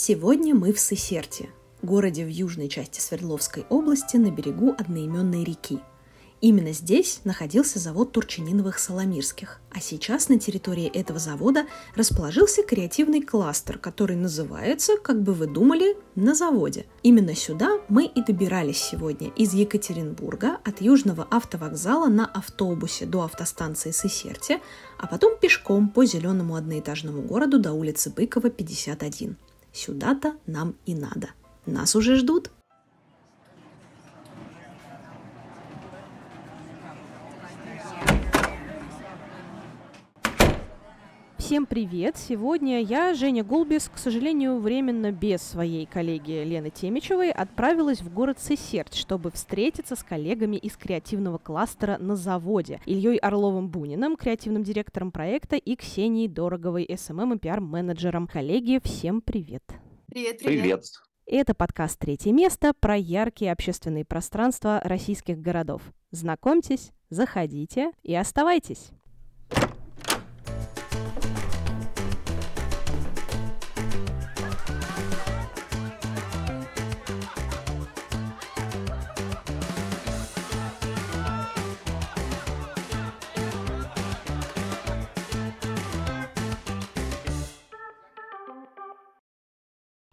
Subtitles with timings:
[0.00, 1.48] Сегодня мы в Сысерте,
[1.82, 5.80] городе в южной части Свердловской области на берегу одноименной реки.
[6.40, 11.66] Именно здесь находился завод Турчининовых Соломирских, а сейчас на территории этого завода
[11.96, 16.86] расположился креативный кластер, который называется, как бы вы думали, на заводе.
[17.02, 23.90] Именно сюда мы и добирались сегодня из Екатеринбурга от Южного автовокзала на автобусе до автостанции
[23.90, 24.60] Сысерте,
[24.96, 29.36] а потом пешком по зеленому одноэтажному городу до улицы Быкова, 51.
[29.72, 31.30] Сюда-то нам и надо.
[31.66, 32.50] Нас уже ждут.
[41.48, 42.18] Всем привет!
[42.18, 48.38] Сегодня я, Женя Гулбис, к сожалению, временно без своей коллеги Лены Темичевой, отправилась в город
[48.38, 55.56] Сысерть, чтобы встретиться с коллегами из креативного кластера на заводе, Ильей Орловым-Буниным, креативным директором проекта,
[55.56, 58.26] и Ксенией Дороговой, SMM и пиар-менеджером.
[58.26, 59.62] Коллеги, всем привет!
[60.06, 60.60] Привет, привет!
[60.60, 60.84] Привет!
[61.24, 65.80] Это подкаст «Третье место» про яркие общественные пространства российских городов.
[66.10, 68.90] Знакомьтесь, заходите и оставайтесь!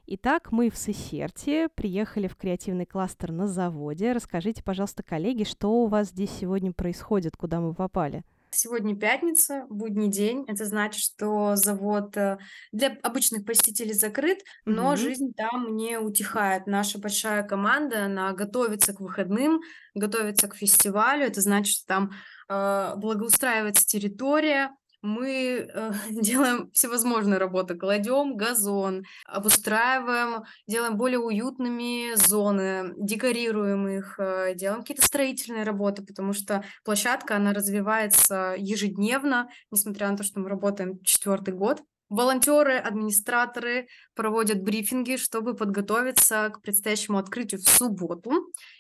[0.08, 4.12] Итак, мы в Сесерте, приехали в креативный кластер на заводе.
[4.12, 8.24] Расскажите, пожалуйста, коллеги, что у вас здесь сегодня происходит, куда мы попали?
[8.52, 10.46] Сегодня пятница, будний день.
[10.48, 12.38] Это значит, что завод э,
[12.72, 14.98] для обычных посетителей закрыт, но mm-hmm.
[14.98, 16.68] жизнь там не утихает.
[16.68, 19.60] Наша большая команда, она готовится к выходным,
[19.96, 21.26] готовится к фестивалю.
[21.26, 22.12] Это значит, что там
[22.48, 24.70] э, благоустраивается территория,
[25.06, 34.56] мы э, делаем всевозможные работы, кладем газон, обустраиваем, делаем более уютными зоны, декорируем их, э,
[34.56, 40.50] делаем какие-то строительные работы, потому что площадка, она развивается ежедневно, несмотря на то, что мы
[40.50, 41.82] работаем четвертый год.
[42.10, 48.32] Волонтеры, администраторы проводят брифинги, чтобы подготовиться к предстоящему открытию в субботу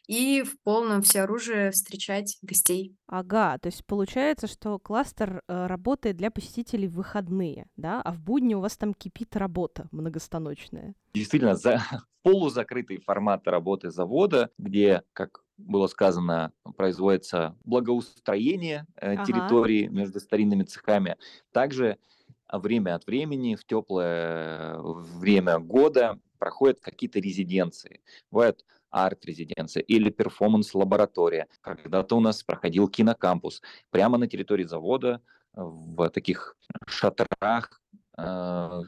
[0.08, 2.96] и в полном всеоружии встречать гостей.
[3.08, 8.20] Ага, то есть получается, что кластер э, работает для посетителей в выходные, да, а в
[8.20, 10.94] будни у вас там кипит работа многостаночная.
[11.14, 11.82] Действительно, за
[12.24, 19.26] полузакрытый формат работы завода, где, как было сказано, производится благоустроение э, ага.
[19.26, 21.18] территории между старинными цехами.
[21.52, 21.98] Также
[22.60, 28.02] время от времени, в теплое время года проходят какие-то резиденции.
[28.32, 31.48] Бывают арт-резиденция или перформанс-лаборатория.
[31.62, 33.62] Когда-то у нас проходил кинокампус.
[33.90, 35.22] Прямо на территории завода
[35.54, 36.56] в таких
[36.88, 37.82] шатрах,
[38.18, 38.82] э,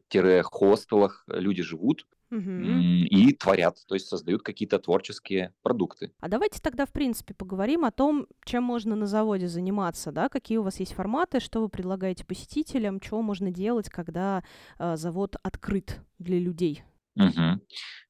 [0.44, 6.12] хостелах люди живут, и творят, то есть создают какие-то творческие продукты.
[6.20, 10.58] А давайте тогда, в принципе, поговорим о том, чем можно на заводе заниматься, да, какие
[10.58, 14.44] у вас есть форматы, что вы предлагаете посетителям, чего можно делать, когда
[14.78, 16.84] э, завод открыт для людей.
[17.16, 17.62] Угу.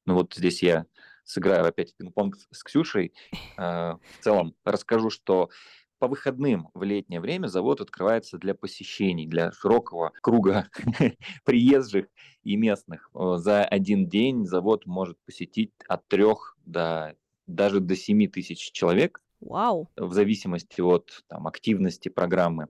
[0.06, 0.86] Ну вот здесь я
[1.24, 3.12] сыграю опять пинг-понг с Ксюшей.
[3.56, 5.50] Э, в целом расскажу, что
[5.98, 10.68] по выходным в летнее время завод открывается для посещений, для широкого круга
[11.44, 12.06] приезжих
[12.42, 13.10] и местных.
[13.14, 17.16] За один день завод может посетить от трех до
[17.46, 19.22] даже до семи тысяч человек.
[19.40, 19.88] Вау!
[19.96, 22.68] В зависимости от там, активности программы.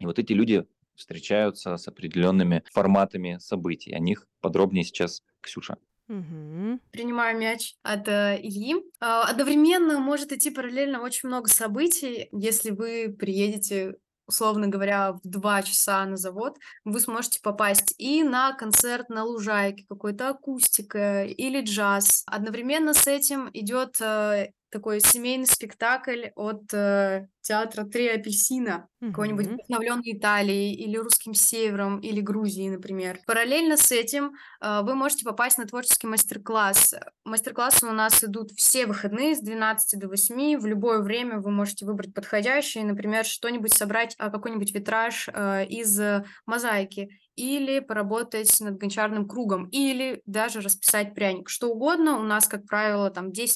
[0.00, 3.92] И вот эти люди встречаются с определенными форматами событий.
[3.92, 5.78] О них подробнее сейчас Ксюша.
[6.08, 6.80] Угу.
[6.90, 8.76] Принимаю мяч от э, Ильи.
[9.00, 12.28] Э, одновременно может идти параллельно очень много событий.
[12.32, 13.94] Если вы приедете
[14.28, 19.86] условно говоря, в два часа на завод, вы сможете попасть и на концерт на лужайке,
[19.88, 22.22] какой-то акустика или джаз.
[22.26, 29.10] Одновременно с этим идет э, такой семейный спектакль от э, театра «Три апельсина», mm-hmm.
[29.10, 33.18] какой-нибудь вдохновленной Италией или русским севером или Грузией, например.
[33.26, 36.94] Параллельно с этим э, вы можете попасть на творческий мастер-класс.
[37.24, 40.58] Мастер-классы у нас идут все выходные с 12 до 8.
[40.58, 45.98] В любое время вы можете выбрать подходящий, например, что-нибудь собрать, э, какой-нибудь витраж э, из
[46.46, 51.48] мозаики или поработать над гончарным кругом, или даже расписать пряник.
[51.48, 52.18] Что угодно.
[52.18, 53.48] У нас, как правило, там 10-15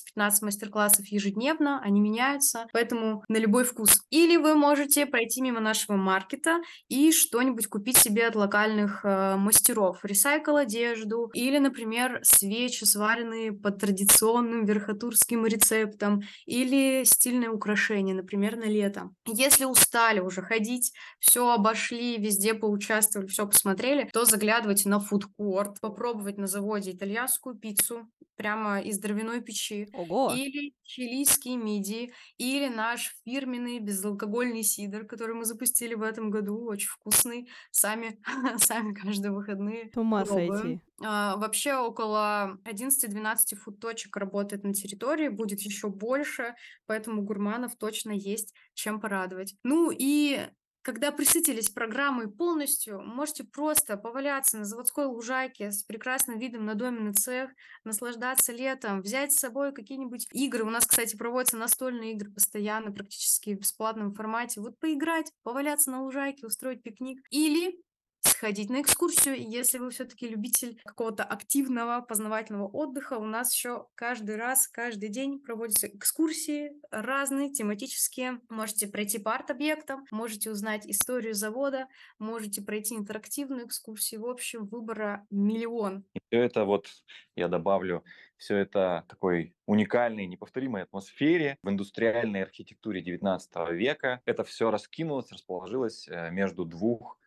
[0.42, 4.02] мастер-классов ежедневно, они меняются, поэтому на любой вкус.
[4.10, 10.04] Или вы можете пройти мимо нашего маркета и что-нибудь купить себе от локальных э, мастеров.
[10.04, 18.64] Ресайкл одежду или, например, свечи, сваренные по традиционным верхотурским рецептам, или стильное украшение, например, на
[18.64, 19.10] лето.
[19.26, 25.80] Если устали уже ходить, все обошли, везде поучаствовали, все посмотрели, посмотрели, то заглядывайте на фудкорт,
[25.80, 30.32] попробовать на заводе итальянскую пиццу прямо из дровяной печи, Ого!
[30.34, 36.88] или чилийские мидии, или наш фирменный безалкогольный сидр, который мы запустили в этом году, очень
[36.88, 37.48] вкусный.
[37.70, 38.18] Сами,
[38.58, 40.80] сами каждые выходные С ума сойти.
[41.04, 46.54] А, Вообще около 11-12 фуд-точек работает на территории, будет еще больше,
[46.86, 49.54] поэтому гурманов точно есть чем порадовать.
[49.62, 50.48] Ну и
[50.82, 57.14] когда присытились программой полностью, можете просто поваляться на заводской лужайке с прекрасным видом на доменный
[57.14, 57.50] цех,
[57.84, 60.64] наслаждаться летом, взять с собой какие-нибудь игры.
[60.64, 64.60] У нас, кстати, проводятся настольные игры постоянно, практически в бесплатном формате.
[64.60, 67.20] Вот поиграть, поваляться на лужайке, устроить пикник.
[67.30, 67.80] Или
[68.24, 69.36] сходить на экскурсию.
[69.36, 75.08] И Если вы все-таки любитель какого-то активного познавательного отдыха, у нас еще каждый раз, каждый
[75.08, 78.40] день проводятся экскурсии разные, тематические.
[78.48, 81.86] Можете пройти по арт-объектам, можете узнать историю завода,
[82.18, 84.22] можете пройти интерактивную экскурсию.
[84.22, 86.04] В общем, выбора миллион.
[86.14, 86.88] И все это вот,
[87.36, 88.04] я добавлю,
[88.36, 94.20] все это такой уникальной, неповторимой атмосфере в индустриальной архитектуре 19 века.
[94.24, 97.18] Это все раскинулось, расположилось э, между двух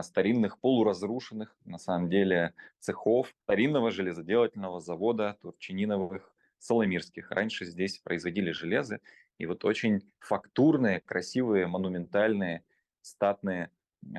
[0.00, 7.30] старинных полуразрушенных, на самом деле, цехов старинного железоделательного завода Турчининовых Соломирских.
[7.30, 9.00] Раньше здесь производили железо,
[9.38, 12.62] и вот очень фактурные, красивые, монументальные,
[13.02, 13.70] статные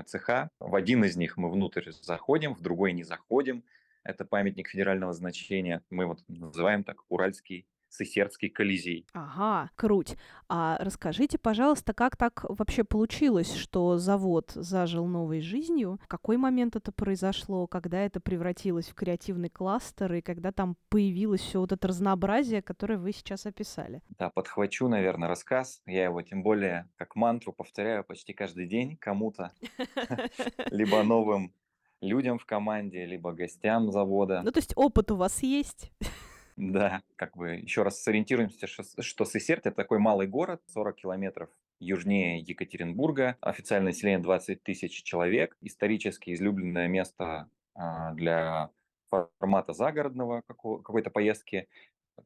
[0.05, 0.49] цеха.
[0.59, 3.63] В один из них мы внутрь заходим, в другой не заходим.
[4.03, 5.81] Это памятник федерального значения.
[5.89, 9.05] Мы вот называем так Уральский Сысердский Колизей.
[9.13, 10.17] Ага, круть.
[10.49, 15.99] А расскажите, пожалуйста, как так вообще получилось, что завод зажил новой жизнью?
[16.03, 17.67] В какой момент это произошло?
[17.67, 20.11] Когда это превратилось в креативный кластер?
[20.13, 24.01] И когда там появилось все вот это разнообразие, которое вы сейчас описали?
[24.17, 25.81] Да, подхвачу, наверное, рассказ.
[25.85, 29.51] Я его тем более как мантру повторяю почти каждый день кому-то,
[30.71, 31.53] либо новым
[32.01, 34.41] людям в команде, либо гостям завода.
[34.43, 35.91] Ну, то есть опыт у вас есть?
[36.55, 42.39] Да, как бы еще раз сориентируемся, что, Сысерть это такой малый город, 40 километров южнее
[42.39, 48.69] Екатеринбурга, официальное население 20 тысяч человек, исторически излюбленное место а, для
[49.09, 51.67] формата загородного какой-то поездки,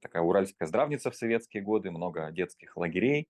[0.02, 3.28] такая уральская здравница в советские годы, много детских лагерей,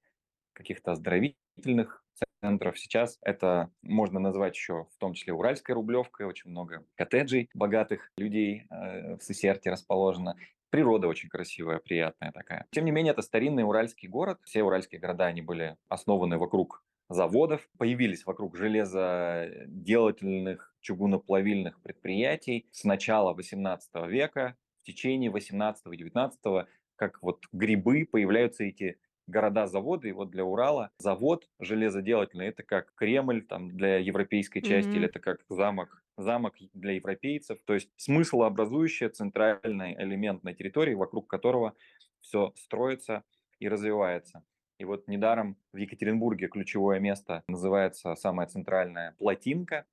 [0.54, 2.04] каких-то оздоровительных
[2.42, 2.80] центров.
[2.80, 8.66] Сейчас это можно назвать еще в том числе Уральской рублевкой, очень много коттеджей богатых людей
[8.70, 10.36] э, в Сысерте расположено.
[10.70, 12.66] Природа очень красивая, приятная такая.
[12.72, 14.40] Тем не менее, это старинный уральский город.
[14.44, 23.34] Все уральские города, они были основаны вокруг заводов, появились вокруг железоделательных, чугуноплавильных предприятий с начала
[23.34, 24.58] 18 века.
[24.82, 26.68] В течение 18 и 19
[26.98, 28.98] как вот грибы появляются эти
[29.28, 35.06] города-заводы, и вот для Урала завод железоделательный– это как Кремль там, для европейской части, или
[35.06, 35.10] Мгм.
[35.10, 37.60] это как замок, замок для европейцев.
[37.66, 41.76] То есть смыслообразующий центральный элемент на территории, вокруг которого
[42.22, 43.24] все строится
[43.60, 44.44] и развивается.
[44.80, 49.86] И вот недаром в Екатеринбурге ключевое место называется самая центральная плотинка.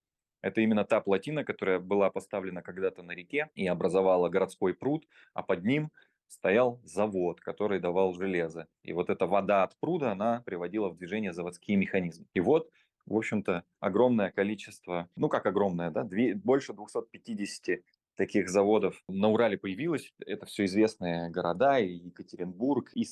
[0.43, 5.43] Это именно та плотина, которая была поставлена когда-то на реке и образовала городской пруд, а
[5.43, 5.91] под ним
[6.29, 8.67] стоял завод, который давал железо.
[8.83, 12.27] И вот эта вода от пруда, она приводила в движение заводские механизмы.
[12.35, 12.71] И вот,
[13.07, 17.81] в общем-то, огромное количество, ну как огромное, да, две, больше 250
[18.17, 20.13] таких заводов на Урале появилось.
[20.25, 23.05] Это все известные города, и Екатеринбург, и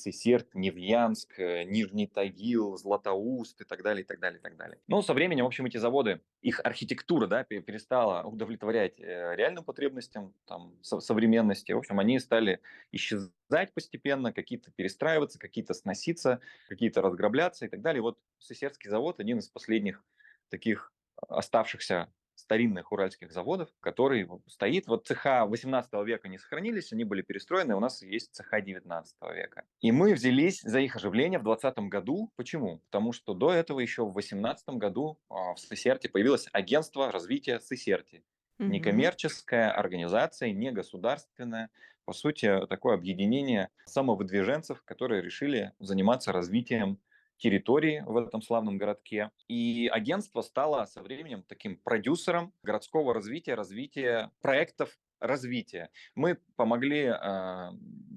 [0.53, 4.79] Невьянск, э, Нижний Тагил, Златоуст и так далее, и так далее, и так далее.
[4.87, 9.63] Но со временем, в общем, эти заводы, их архитектура, да, пе- перестала удовлетворять э, реальным
[9.63, 11.71] потребностям там, со- современности.
[11.71, 18.01] В общем, они стали исчезать постепенно, какие-то перестраиваться, какие-то сноситься, какие-то разграбляться и так далее.
[18.01, 20.03] Вот Сысердский завод один из последних
[20.49, 20.93] таких
[21.27, 22.11] оставшихся
[22.43, 24.87] старинных уральских заводов, который стоит.
[24.87, 29.63] Вот цеха 18 века не сохранились, они были перестроены, у нас есть цеха 19 века.
[29.81, 32.31] И мы взялись за их оживление в 20 году.
[32.35, 32.79] Почему?
[32.85, 38.23] Потому что до этого еще в 18 году а, в Сысерте появилось агентство развития Сысерти.
[38.59, 38.71] Мгм.
[38.71, 41.69] Некоммерческая организация, не государственная,
[42.05, 46.99] по сути, такое объединение самовыдвиженцев, которые решили заниматься развитием
[47.43, 49.29] территории в этом славном городке.
[49.49, 55.89] И агентство стало со временем таким продюсером городского развития, развития проектов развития.
[56.15, 57.71] Мы помогли, а,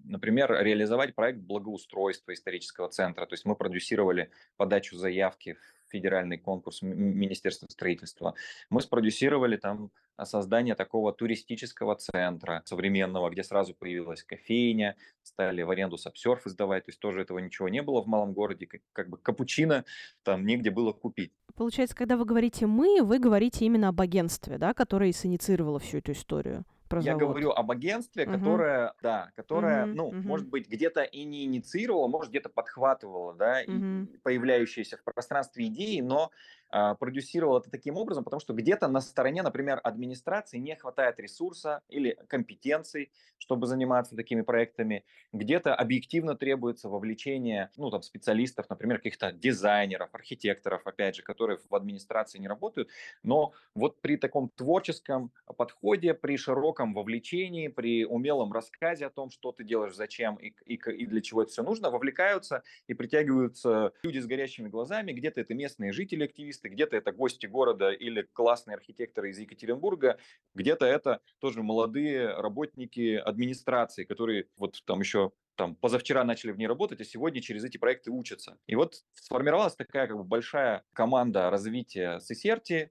[0.04, 3.26] например, реализовать проект благоустройства исторического центра.
[3.26, 5.56] То есть мы продюсировали подачу заявки
[5.88, 8.34] федеральный конкурс Министерства строительства.
[8.70, 9.90] Мы спродюсировали там
[10.24, 16.90] создание такого туристического центра современного, где сразу появилась кофейня, стали в аренду сапсерф издавать, то
[16.90, 19.84] есть тоже этого ничего не было в малом городе, как, как бы капучино
[20.22, 21.32] там негде было купить.
[21.54, 26.12] Получается, когда вы говорите «мы», вы говорите именно об агентстве, да, которое синициировало всю эту
[26.12, 26.64] историю?
[26.88, 28.32] Про Я говорю об агентстве, угу.
[28.32, 30.16] которое, да, которое, угу, ну, угу.
[30.16, 33.72] может быть, где-то и не инициировало, может, где-то подхватывало, да, угу.
[33.72, 36.30] и появляющиеся в пространстве идеи, но
[36.70, 42.18] продюсировал это таким образом, потому что где-то на стороне, например, администрации не хватает ресурса или
[42.28, 45.04] компетенций, чтобы заниматься такими проектами.
[45.32, 51.74] Где-то объективно требуется вовлечение ну, там, специалистов, например, каких-то дизайнеров, архитекторов, опять же, которые в
[51.74, 52.88] администрации не работают.
[53.22, 59.52] Но вот при таком творческом подходе, при широком вовлечении, при умелом рассказе о том, что
[59.52, 64.18] ты делаешь, зачем и, и, и для чего это все нужно, вовлекаются и притягиваются люди
[64.18, 65.12] с горящими глазами.
[65.12, 70.18] Где-то это местные жители, активисты, специалисты, где-то это гости города или классные архитекторы из Екатеринбурга,
[70.54, 76.66] где-то это тоже молодые работники администрации, которые вот там еще там позавчера начали в ней
[76.66, 78.58] работать, а сегодня через эти проекты учатся.
[78.66, 82.90] И вот сформировалась такая как бы большая команда развития Сесерти,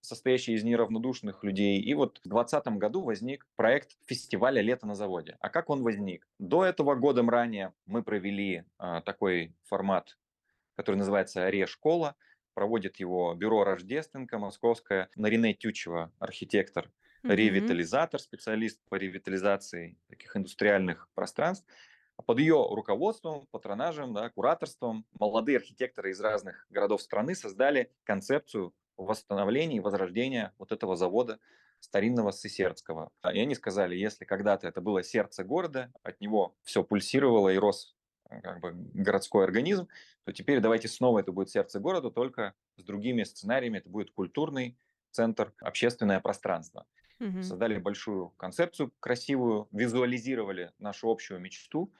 [0.00, 1.80] состоящая из неравнодушных людей.
[1.80, 5.36] И вот в 2020 году возник проект фестиваля «Лето на заводе».
[5.40, 6.28] А как он возник?
[6.38, 10.16] До этого годом ранее мы провели а, такой формат,
[10.76, 12.14] который называется «Ре-школа»,
[12.54, 16.90] проводит его бюро Рождественка московское, Нарине Тючева, архитектор,
[17.22, 17.34] mm-hmm.
[17.34, 21.66] ревитализатор, специалист по ревитализации таких индустриальных пространств.
[22.26, 29.78] Под ее руководством, патронажем, да, кураторством молодые архитекторы из разных городов страны создали концепцию восстановления
[29.78, 31.40] и возрождения вот этого завода
[31.80, 33.10] старинного Сысердского.
[33.32, 37.93] И они сказали, если когда-то это было сердце города, от него все пульсировало и рос
[38.28, 39.88] как бы городской организм,
[40.24, 43.78] то теперь давайте снова это будет сердце города, только с другими сценариями.
[43.78, 44.76] Это будет культурный
[45.10, 46.86] центр, общественное пространство.
[47.20, 47.42] Угу.
[47.42, 51.92] Создали большую концепцию красивую, визуализировали нашу общую мечту.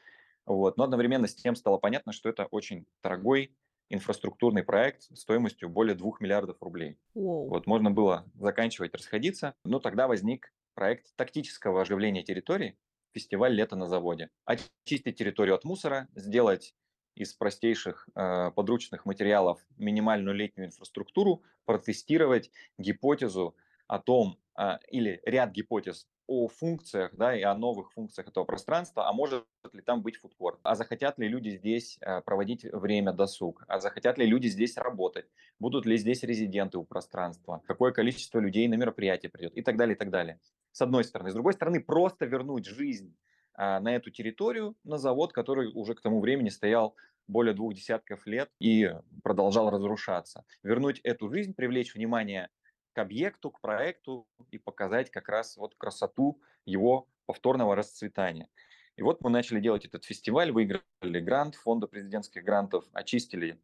[0.44, 0.76] Вот.
[0.76, 3.54] Но одновременно с тем стало понятно, что это очень дорогой
[3.90, 6.98] инфраструктурный проект стоимостью более 2 миллиардов рублей.
[7.14, 7.48] Wow.
[7.48, 12.76] Вот можно было заканчивать, расходиться, но тогда возник проект тактического оживления территории,
[13.14, 14.30] фестиваль «Лето на заводе».
[14.44, 16.74] Очистить территорию от мусора, сделать
[17.14, 23.56] из простейших э, подручных материалов минимальную летнюю инфраструктуру, протестировать гипотезу
[23.86, 29.08] о том, э, или ряд гипотез о функциях, да, и о новых функциях этого пространства,
[29.08, 33.64] а может ли там быть фудкорт, а захотят ли люди здесь э, проводить время досуг,
[33.68, 35.26] а захотят ли люди здесь работать,
[35.58, 39.54] будут ли здесь резиденты у пространства, какое количество людей на мероприятие придет?
[39.54, 40.40] И так далее, и так далее.
[40.74, 41.30] С одной стороны.
[41.30, 43.16] С другой стороны, просто вернуть жизнь
[43.54, 46.96] а, на эту территорию, на завод, который уже к тому времени стоял
[47.28, 50.44] более двух десятков лет и продолжал разрушаться.
[50.64, 52.50] Вернуть эту жизнь, привлечь внимание
[52.92, 58.48] к объекту, к проекту и показать как раз вот красоту его повторного расцветания.
[58.96, 63.60] И вот мы начали делать этот фестиваль, выиграли грант фонда президентских грантов, очистили,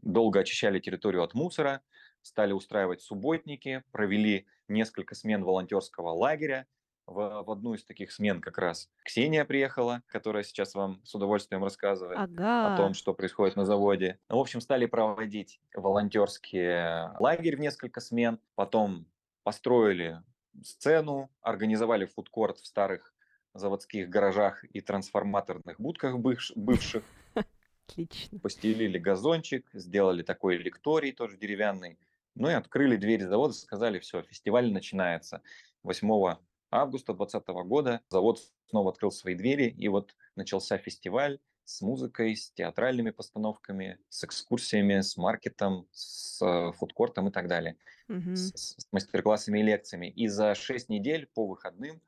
[0.00, 1.82] долго очищали территорию от мусора,
[2.22, 6.66] стали устраивать субботники, провели несколько смен волонтерского лагеря,
[7.06, 11.64] в, в одну из таких смен как раз Ксения приехала, которая сейчас вам с удовольствием
[11.64, 12.74] рассказывает ага.
[12.74, 14.18] о том, что происходит на заводе.
[14.28, 19.06] В общем, стали проводить волонтерские лагерь в несколько смен, потом
[19.42, 20.22] построили
[20.62, 23.12] сцену, организовали фудкорт в старых
[23.54, 27.02] заводских гаражах и трансформаторных будках бывших.
[27.88, 28.38] Отлично.
[28.38, 31.98] Постелили газончик, сделали такой лекторий тоже деревянный.
[32.34, 35.42] Ну и открыли двери завода, сказали, все, фестиваль начинается.
[35.82, 36.36] 8
[36.70, 42.50] августа 2020 года завод снова открыл свои двери, и вот начался фестиваль с музыкой, с
[42.52, 47.76] театральными постановками, с экскурсиями, с маркетом, с э, фудкортом и так далее,
[48.08, 48.34] угу.
[48.34, 50.08] с, с мастер-классами и лекциями.
[50.08, 52.00] И за 6 недель по выходным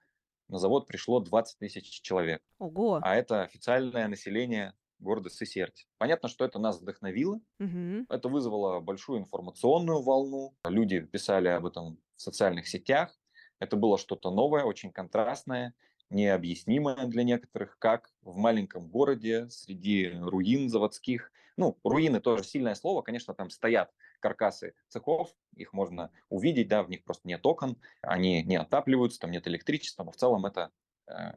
[0.48, 2.42] на завод пришло 20 тысяч человек.
[2.58, 3.00] Ого!
[3.02, 5.86] А это официальное население города Сесерть.
[5.98, 8.06] Понятно, что это нас вдохновило, угу.
[8.08, 10.54] это вызвало большую информационную волну.
[10.64, 13.18] Люди писали об этом в социальных сетях,
[13.58, 15.74] это было что-то новое, очень контрастное,
[16.10, 21.32] необъяснимое для некоторых, как в маленьком городе среди руин заводских.
[21.56, 26.90] Ну, руины тоже сильное слово, конечно, там стоят каркасы цехов, их можно увидеть, да, в
[26.90, 30.70] них просто нет окон, они не отапливаются, там нет электричества, но в целом это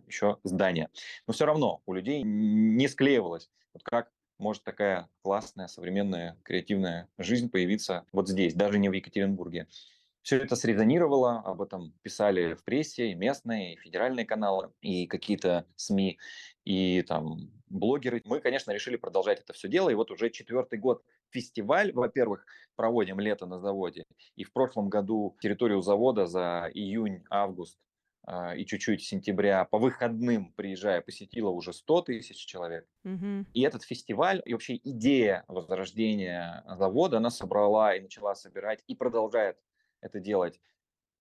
[0.06, 0.90] еще здание.
[1.28, 7.50] Но все равно у людей не склеивалось, вот как может такая классная, современная, креативная жизнь
[7.50, 9.68] появиться вот здесь, даже не в Екатеринбурге.
[10.22, 15.66] Все это срезонировало, об этом писали в прессе, и местные, и федеральные каналы, и какие-то
[15.78, 16.20] СМИ,
[16.66, 18.22] и там блогеры.
[18.26, 22.46] Мы, конечно, решили продолжать это все дело, и вот уже четвертый год фестиваль, во-первых,
[22.76, 24.04] проводим лето на заводе,
[24.36, 27.78] и в прошлом году территорию завода за июнь-август
[28.58, 32.86] и чуть-чуть сентября по выходным, приезжая, посетило уже 100 тысяч человек.
[33.06, 33.46] Угу.
[33.54, 39.58] И этот фестиваль, и вообще идея возрождения завода, она собрала и начала собирать, и продолжает
[40.02, 40.60] это делать.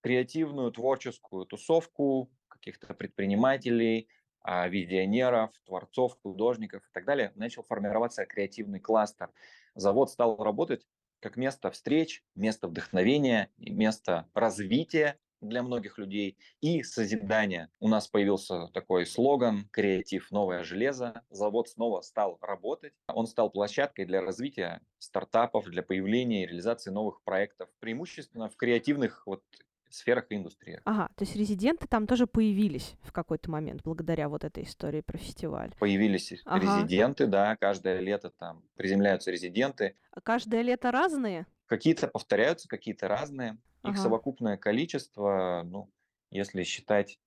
[0.02, 4.08] Креативную, творческую тусовку каких-то предпринимателей,
[4.40, 7.32] а, визионеров, творцов, художников и так далее.
[7.34, 9.30] Начал формироваться креативный кластер.
[9.74, 10.86] Завод стал работать
[11.20, 15.18] как место встреч, место вдохновения, место развития
[15.48, 17.70] для многих людей и созидания.
[17.80, 21.22] У нас появился такой слоган «Креатив– новое железо».
[21.30, 22.94] Завод снова стал работать.
[23.08, 29.26] Он стал площадкой для развития стартапов, для появления и реализации новых проектов, преимущественно в креативных
[29.26, 29.42] вот
[29.90, 30.82] сферах и индустриях.
[30.84, 35.18] Ага, то есть резиденты там тоже появились в какой-то момент благодаря вот этой истории про
[35.18, 35.72] фестиваль.
[35.78, 36.64] Появились ага.
[36.64, 39.96] резиденты, да, каждое лето там приземляются резиденты.
[40.10, 41.46] А каждое лето разные?
[41.66, 43.58] Какие-то повторяются, какие-то разные.
[43.86, 44.02] Их ага.
[44.02, 45.90] совокупное количество, ну,
[46.30, 47.18] если считать,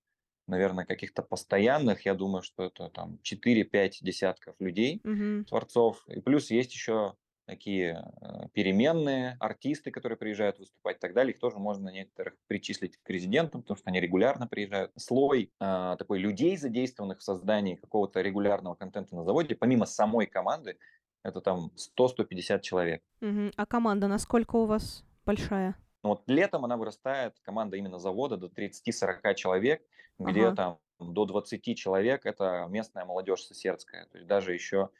[0.46, 5.44] наверное, каких-то постоянных, я думаю, что это там 4-5 десятков людей, угу.
[5.44, 6.06] творцов.
[6.08, 7.14] И плюс есть еще
[7.50, 11.32] такие э, переменные артисты, которые приезжают выступать и так далее.
[11.32, 14.92] Их тоже можно некоторых причислить к резидентам, потому что они регулярно приезжают.
[14.96, 20.78] Слой э, такой людей, задействованных в создании какого-то регулярного контента на заводе, помимо самой команды,
[21.24, 23.02] это там 100-150 человек.
[23.20, 23.50] Угу.
[23.56, 25.74] А команда насколько у вас большая?
[26.02, 29.82] Ну, вот летом она вырастает, команда именно завода, до 30-40 человек,
[30.18, 30.56] где ага.
[30.56, 30.78] там
[31.12, 34.06] до 20 человек это местная молодежь сосердская.
[34.06, 34.90] То есть даже еще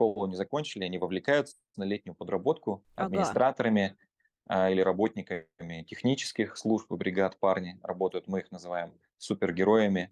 [0.00, 3.06] школу не закончили, они вовлекаются на летнюю подработку ага.
[3.06, 3.98] администраторами
[4.46, 10.10] а, или работниками технических служб и бригад парни работают, мы их называем супергероями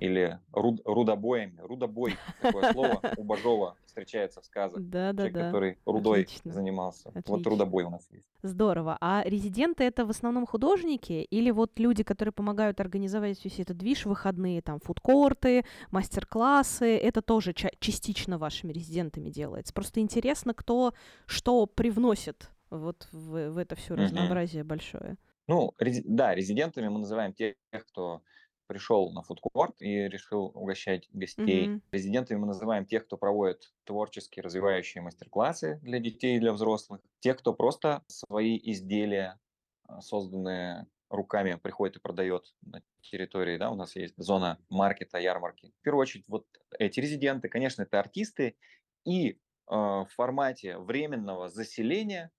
[0.00, 1.58] или руд, рудобоями.
[1.60, 4.80] Рудобой такое слово у Бажова встречается в сказах.
[4.80, 5.44] Да, да, Человек, да.
[5.46, 6.52] который рудой Отлично.
[6.52, 7.08] занимался.
[7.08, 7.34] Отлично.
[7.36, 8.24] Вот рудобой у нас есть.
[8.42, 8.96] Здорово.
[9.00, 14.06] А резиденты это в основном художники или вот люди, которые помогают организовать весь этот движ,
[14.06, 19.72] выходные, там, фудкорты, мастер-классы, это тоже ча- частично вашими резидентами делается.
[19.74, 20.94] Просто интересно, кто
[21.26, 25.16] что привносит вот в, в это все разнообразие большое.
[25.48, 27.56] Ну, рези- да, резидентами мы называем тех,
[27.90, 28.22] кто
[28.68, 31.68] пришел на фудкорт и решил угощать гостей.
[31.68, 31.82] Мгм.
[31.90, 37.00] Резидентами мы называем тех, кто проводит творческие развивающие мастер-классы для детей и для взрослых.
[37.20, 39.40] Тех, кто просто свои изделия,
[39.88, 45.72] а, созданные руками, приходит и продает на территории, да, у нас есть зона маркета, ярмарки.
[45.80, 46.46] В первую очередь, вот
[46.78, 48.56] эти резиденты, конечно, это артисты,
[49.04, 52.30] и а, в формате временного заселения,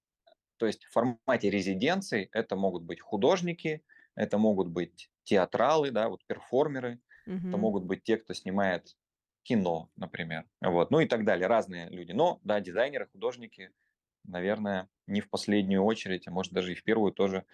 [0.57, 3.83] то есть в формате резиденций, это могут быть художники,
[4.19, 7.49] это могут быть театралы, да, вот перформеры, Мгм.
[7.49, 8.97] это могут быть те, кто снимает
[9.43, 12.11] кино, например, вот, ну и так далее, разные люди.
[12.11, 13.71] Но, да, дизайнеры, художники,
[14.25, 17.45] наверное, не в последнюю очередь, а может даже и в первую тоже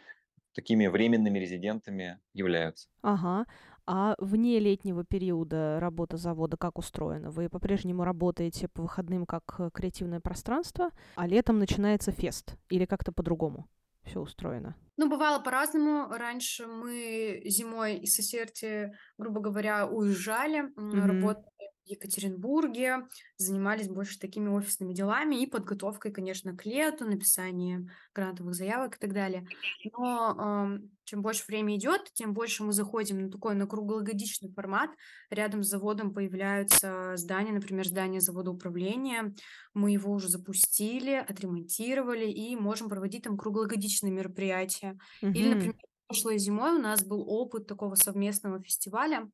[0.53, 2.89] такими временными резидентами являются.
[3.01, 3.45] Ага.
[3.87, 7.29] А вне летнего периода работа завода как устроена?
[7.29, 13.11] Вы по-прежнему работаете по выходным как э, креативное пространство, а летом начинается фест или как-то
[13.11, 13.67] по-другому
[14.05, 14.75] все устроено?
[14.97, 16.07] Ну, бывало по-разному.
[16.09, 21.05] Раньше мы зимой из Сосерти, грубо говоря, уезжали, Мгм.
[21.05, 21.45] работали
[21.85, 28.99] Екатеринбурге, занимались больше такими офисными делами и подготовкой, конечно, к лету, написанием грантовых заявок и
[28.99, 29.47] так далее.
[29.83, 34.91] Но ам, чем больше время идет, тем больше мы заходим на такой на круглогодичный формат.
[35.29, 39.35] Рядом с заводом появляются здания, например, здание завода управления.
[39.73, 44.97] Мы его уже запустили, отремонтировали и можем проводить там круглогодичные мероприятия.
[45.33, 45.53] Или, Мгм.
[45.53, 45.75] например,
[46.07, 49.29] прошлой зимой у нас был опыт такого совместного фестиваля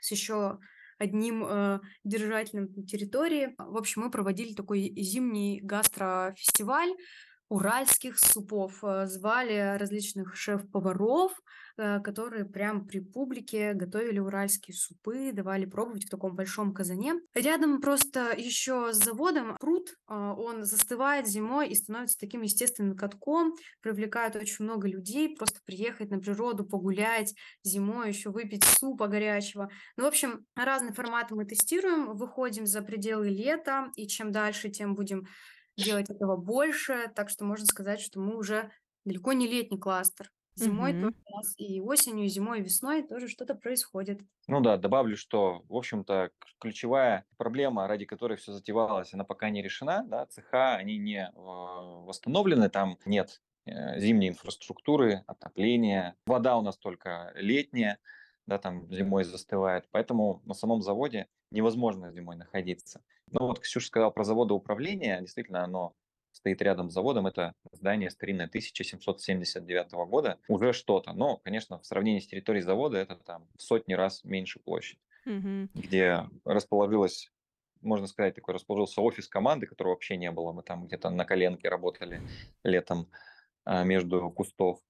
[0.00, 0.58] с еще
[1.00, 3.54] одним э, держателем территории.
[3.58, 6.94] В общем, мы проводили такой зимний гастрофестиваль
[7.48, 8.84] уральских супов.
[8.84, 11.32] Э, Звали различных шеф-поваров,
[12.04, 17.14] которые прям при публике готовили уральские супы, давали пробовать в таком большом казане.
[17.34, 23.54] Рядом просто еще с заводом пруд, э, он застывает зимой и становится таким естественным катком,
[23.80, 29.70] привлекает очень много людей, просто приехать на природу, погулять, зимой еще выпить супа горячего.
[29.96, 34.94] Ну, в общем, разные форматы мы тестируем, выходим за пределы лета, и чем дальше, тем
[34.94, 35.26] будем
[35.76, 37.10] делать этого больше.
[37.14, 38.70] Так что можно сказать, что мы уже
[39.04, 40.30] далеко не летний кластер.
[40.60, 41.00] Зимой Мгм.
[41.00, 44.20] тоже у нас и осенью, и зимой, и весной тоже что-то происходит.
[44.48, 49.62] Ну да, добавлю, что, в общем-то, ключевая проблема, ради которой все затевалось, она пока не
[49.62, 56.16] решена, да, цеха, они не э, восстановлены, там нет э, зимней инфраструктуры, отопления.
[56.26, 57.98] Вода у нас только летняя,
[58.46, 59.86] да, там зимой застывает.
[59.92, 63.02] Поэтому на самом заводе невозможно зимой находиться.
[63.30, 65.20] Ну вот Ксюша сказала про заводоуправление.
[65.20, 65.94] Действительно, оно
[66.32, 67.26] стоит рядом с заводом.
[67.26, 70.38] Это здание старинное 1779 года.
[70.48, 71.12] Уже что-то.
[71.12, 75.70] Но, конечно, в сравнении с территорией завода это там в сотни раз меньше площадь, Мгм.
[75.74, 77.30] где расположилась
[77.82, 80.52] можно сказать, такой расположился офис команды, которого вообще не было.
[80.52, 82.20] Мы там где-то на коленке работали
[82.62, 83.08] летом
[83.64, 84.80] а, между кустов.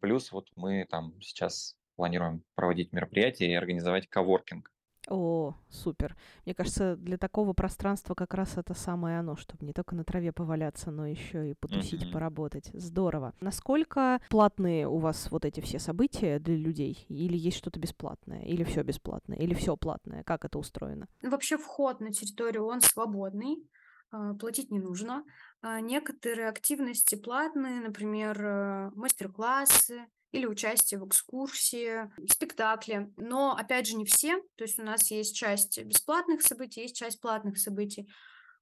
[0.00, 4.72] Плюс вот мы там сейчас планируем проводить мероприятия и организовать коворкинг.
[5.10, 6.16] О, супер.
[6.46, 10.30] Мне кажется, для такого пространства как раз это самое оно, чтобы не только на траве
[10.32, 12.12] поваляться, но еще и потусить, Мгм.
[12.12, 12.70] поработать.
[12.72, 13.34] Здорово.
[13.40, 17.04] Насколько платные у вас вот эти все события для людей?
[17.08, 18.42] Или есть что-то бесплатное?
[18.42, 19.36] Или все бесплатное?
[19.36, 20.22] Или все платное?
[20.22, 21.08] Как это устроено?
[21.22, 23.68] Вообще вход на территорию, он свободный,
[24.12, 25.24] а, платить не нужно.
[25.60, 33.12] А, Некоторые активности платные, например, э, мастер-классы или участие в экскурсии, спектакле.
[33.16, 34.36] Но, опять же, не все.
[34.56, 38.08] То есть у нас есть часть бесплатных событий, есть часть платных событий.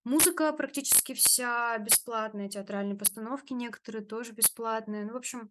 [0.05, 5.05] Музыка практически вся бесплатная, театральные постановки некоторые тоже бесплатные.
[5.05, 5.51] Ну, в общем,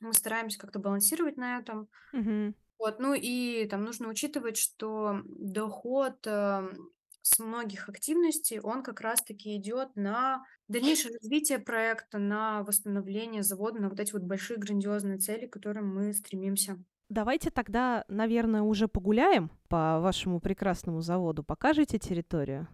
[0.00, 1.88] мы стараемся как-то балансировать на этом.
[2.12, 2.54] Мгм.
[2.78, 6.90] Вот, ну и там нужно учитывать, что доход эм,
[7.22, 13.88] с многих активностей, он как раз-таки идет на дальнейшее развитие проекта, на восстановление завода, на
[13.88, 16.82] вот эти вот большие грандиозные цели, к которым мы стремимся.
[17.08, 21.44] Давайте тогда, наверное, уже погуляем по вашему прекрасному заводу.
[21.44, 22.68] Покажите территорию?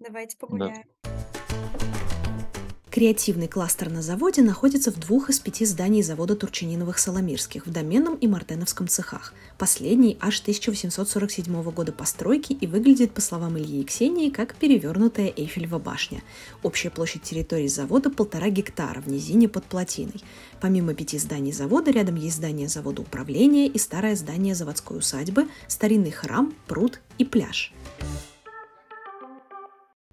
[0.00, 0.36] Давайте
[1.02, 1.03] Да.
[2.94, 8.14] Креативный кластер на заводе находится в двух из пяти зданий завода Турчининовых Соломирских в Доменном
[8.14, 9.34] и Мартеновском цехах.
[9.58, 15.80] Последний аж 1847 года постройки и выглядит, по словам Ильи и Ксении, как перевернутая Эйфелева
[15.80, 16.22] башня.
[16.62, 20.22] Общая площадь территории завода полтора гектара в низине под плотиной.
[20.60, 26.12] Помимо пяти зданий завода, рядом есть здание завода управления и старое здание заводской усадьбы, старинный
[26.12, 27.72] храм, пруд и пляж.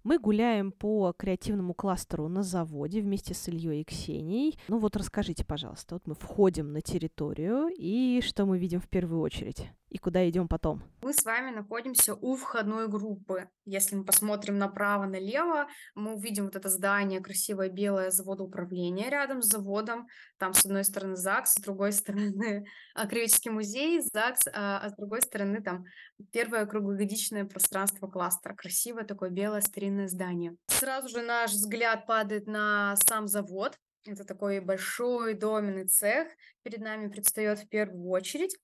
[0.03, 4.57] Мы гуляем по креативному кластеру на заводе вместе с Ильей и Ксенией.
[4.67, 9.21] Ну вот расскажите, пожалуйста, вот мы входим на территорию, и что мы видим в первую
[9.21, 9.69] очередь?
[9.91, 10.81] И куда идем потом?
[11.01, 13.49] Мы с вами находимся у входной группы.
[13.65, 19.47] Если мы посмотрим направо-налево, мы увидим вот это здание, красивое белое завода управления рядом с
[19.47, 20.07] заводом.
[20.37, 25.21] Там с одной стороны ЗАГС, с другой стороны Краеведческий музей, ЗАГС, а, а с другой
[25.23, 25.83] стороны там
[26.31, 28.55] первое круглогодичное пространство кластера.
[28.55, 30.55] Красивое такое белое старинное здание.
[30.67, 33.77] Сразу же наш взгляд падает на сам завод.
[34.07, 36.29] Это такой большой доменный цех.
[36.63, 38.55] Перед нами предстает в первую очередь.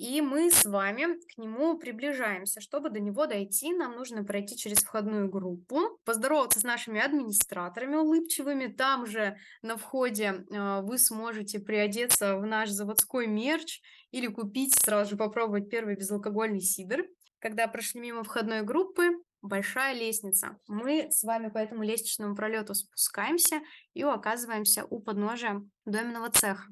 [0.00, 2.62] И мы с вами к нему приближаемся.
[2.62, 8.68] Чтобы до него дойти, нам нужно пройти через входную группу, поздороваться с нашими администраторами улыбчивыми.
[8.68, 15.10] Там же на входе э, вы сможете приодеться в наш заводской мерч или купить, сразу
[15.10, 17.04] же попробовать первый безалкогольный сидр.
[17.38, 19.10] Когда прошли мимо входной группы,
[19.42, 20.56] большая лестница.
[20.66, 23.60] Мы с вами по этому лестничному пролету спускаемся
[23.92, 26.70] и оказываемся у подножия доменного цеха.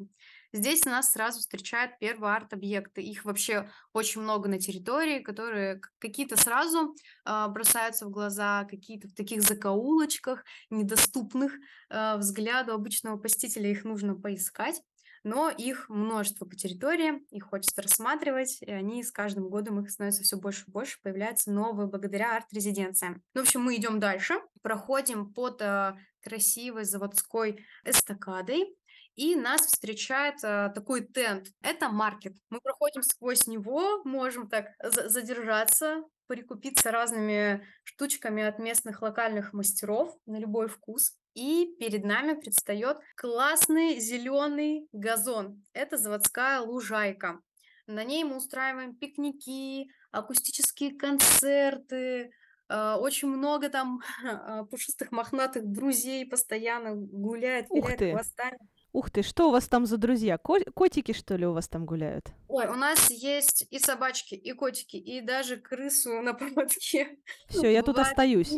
[0.53, 3.03] Здесь нас сразу встречают первые арт-объекты.
[3.03, 9.15] Их вообще очень много на территории, которые какие-то сразу а, бросаются в глаза, какие-то в
[9.15, 11.53] таких закоулочках, недоступных
[11.91, 13.71] а, взгляду обычного посетителя.
[13.71, 14.81] Их нужно поискать.
[15.25, 20.23] Но их множество по территории, их хочется рассматривать, и они с каждым годом их становится
[20.23, 23.23] все больше и больше, появляются новые благодаря арт-резиденциям.
[23.35, 28.77] Ну, в общем, мы идем дальше, проходим под а, красивой заводской эстакадой,
[29.19, 31.49] и нас встречает а, такой тент.
[31.61, 32.37] Это маркет.
[32.51, 40.17] Мы проходим сквозь него, можем так за- задержаться, прикупиться разными штучками от местных локальных мастеров
[40.27, 41.17] на любой вкус.
[41.35, 45.65] И перед нами предстает классный зеленый газон.
[45.73, 47.41] Это заводская лужайка.
[47.89, 52.31] На ней мы устраиваем пикники, акустические концерты,
[52.69, 58.59] э, очень много там а, пушистых мохнатых друзей постоянно гуляет, виляет хвостами.
[58.93, 60.39] Ух ты, что у вас там за друзья?
[60.39, 62.27] Ко- котики, что ли, у вас там гуляют?
[62.49, 67.19] Ой, у нас есть и собачки, и котики, и даже крысу на поводке.
[67.49, 68.53] Все, я тут остаюсь.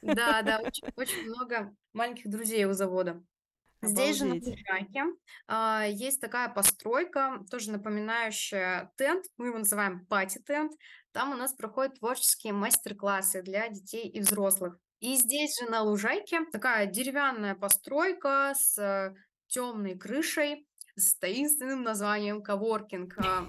[0.00, 3.22] Да, да, очень, очень много маленьких друзей у завода.
[3.82, 5.04] Здесь же на лужайке
[5.46, 10.72] а, есть такая постройка, тоже напоминающая тент, мы его называем пати-тент.
[11.12, 14.78] Там у нас проходят творческие мастер-классы для детей и взрослых.
[15.00, 19.14] И здесь же на лужайке такая деревянная постройка с
[19.46, 23.16] темной крышей, с таинственным названием коворкинг.
[23.18, 23.46] А,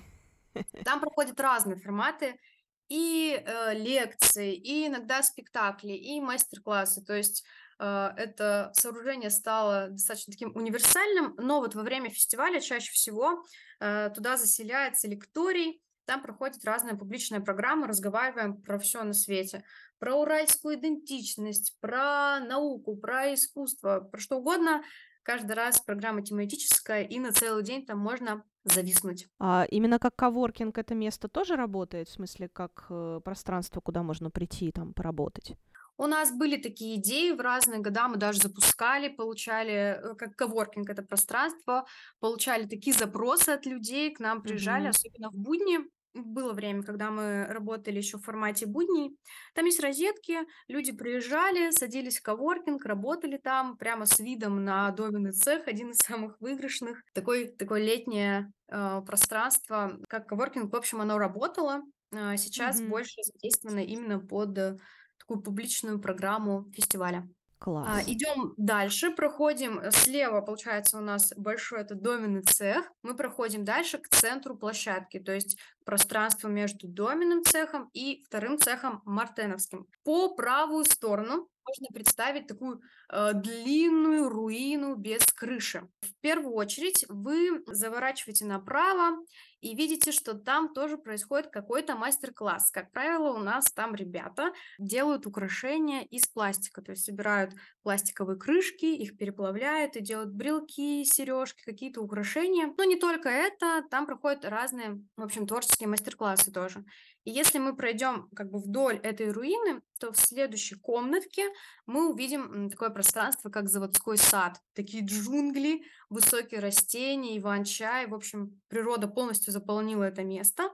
[0.83, 2.39] Там проходят разные форматы,
[2.87, 7.03] и э, лекции, и иногда спектакли, и мастер-классы.
[7.05, 7.45] То есть
[7.79, 13.43] э, это сооружение стало достаточно таким универсальным, но вот во время фестиваля чаще всего
[13.79, 19.63] э, туда заселяется лекторий, там проходит разная публичная программа, разговариваем про все на свете.
[19.99, 24.83] Про уральскую идентичность, про науку, про искусство, про что угодно.
[25.23, 29.27] Каждый раз программа тематическая, и на целый день там можно зависнуть.
[29.39, 34.31] А именно как коворкинг это место тоже работает, в смысле как э, пространство, куда можно
[34.31, 35.55] прийти и там поработать?
[35.97, 40.89] У нас были такие идеи в разные года, мы даже запускали, получали, э, как коворкинг
[40.89, 41.85] это пространство,
[42.21, 44.89] получали такие запросы от людей, к нам приезжали, Мгм.
[44.89, 45.79] особенно в будни.
[46.15, 49.15] Было время, когда мы работали еще в формате будней.
[49.53, 55.33] Там есть розетки, люди приезжали, садились в коворкинг, работали там прямо с видом на доменный
[55.33, 57.03] цех, один из самых выигрышных.
[57.13, 61.83] Такой, такое летнее э, пространство, как коворкинг, в общем, оно работало.
[62.11, 62.89] А сейчас Мгм.
[62.89, 64.77] больше задействовано именно под э,
[65.19, 67.29] такую публичную программу фестиваля.
[67.59, 68.03] А, Класс.
[68.07, 72.89] идем дальше, проходим э, слева, получается, у нас большой это доменный цех.
[73.03, 79.01] Мы проходим дальше к центру площадки, то есть пространство между доменным цехом и вторым цехом
[79.03, 79.87] мартеновским.
[80.03, 85.87] По правую сторону можно представить такую длинную руину без крыши.
[86.01, 89.17] В первую очередь вы заворачиваете направо
[89.61, 92.71] и видите, что там тоже происходит какой-то мастер-класс.
[92.71, 98.85] Как правило, у нас там ребята делают украшения из пластика, то есть собирают пластиковые крышки,
[98.85, 102.73] их переплавляют и делают брелки, сережки, какие-то украшения.
[102.77, 106.85] Но не только это, там проходят разные, в общем, творческие мастер-классы тоже.
[107.25, 111.49] И если мы пройдем как бы вдоль этой руины, то в следующей комнатке
[111.85, 114.59] мы увидим такое пространство, как заводской сад.
[114.73, 118.07] Такие джунгли, высокие растения, иван-чай.
[118.07, 120.69] В общем, природа полностью заполнила это место.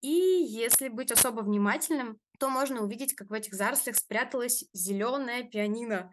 [0.00, 6.10] И если быть особо внимательным, то можно увидеть, как в этих зарослях спряталась зеленая пианино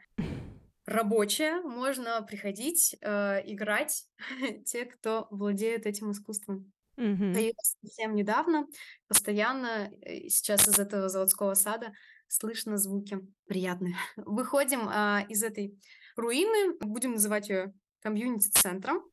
[0.85, 4.03] рабочая, можно приходить, э, играть,
[4.65, 6.71] те, кто владеет этим искусством.
[6.97, 8.67] Появилась совсем недавно,
[9.07, 11.93] постоянно э, сейчас из этого заводского сада
[12.27, 13.95] слышно звуки приятные.
[14.17, 15.79] Выходим а, из этой
[16.15, 19.03] руины, будем называть ее комьюнити-центром.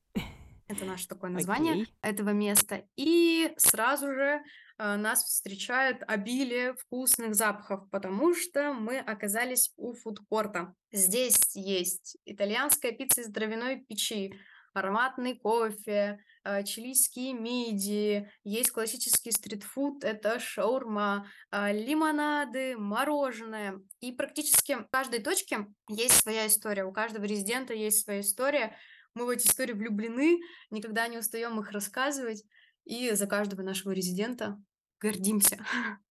[0.66, 1.94] Это наше такое название Окей.
[2.00, 2.86] этого места.
[2.96, 4.42] И сразу же
[4.78, 10.74] а, нас встречает обилие вкусных запахов, потому что мы оказались у фудкорта.
[10.90, 14.34] Здесь есть итальянская пицца из дровяной печи,
[14.72, 16.18] ароматный кофе,
[16.64, 23.80] чилийские мидии, есть классический стритфуд, это шаурма, а, лимонады, мороженое.
[24.00, 28.76] И практически в каждой точке есть своя история, у каждого резидента есть своя история.
[29.14, 30.38] Мы в эти истории влюблены,
[30.70, 32.44] никогда не устаем их рассказывать,
[32.84, 34.58] и за каждого нашего резидента
[35.00, 35.64] гордимся.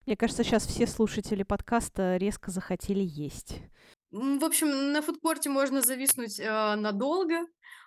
[0.06, 3.60] Мне кажется, сейчас все слушатели подкаста резко захотели есть.
[4.14, 7.40] В общем, на фудкорте можно зависнуть э, надолго.